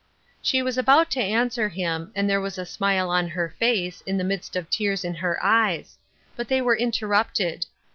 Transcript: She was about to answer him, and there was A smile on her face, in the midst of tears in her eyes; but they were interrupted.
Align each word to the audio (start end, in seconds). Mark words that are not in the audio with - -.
She 0.41 0.63
was 0.63 0.79
about 0.79 1.11
to 1.11 1.19
answer 1.19 1.69
him, 1.69 2.11
and 2.15 2.27
there 2.27 2.41
was 2.41 2.57
A 2.57 2.65
smile 2.65 3.11
on 3.11 3.27
her 3.27 3.53
face, 3.59 4.01
in 4.07 4.17
the 4.17 4.23
midst 4.23 4.55
of 4.55 4.67
tears 4.67 5.03
in 5.05 5.13
her 5.13 5.37
eyes; 5.45 5.95
but 6.35 6.47
they 6.47 6.59
were 6.59 6.75
interrupted. 6.75 7.67